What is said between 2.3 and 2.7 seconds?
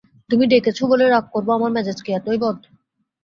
বদ।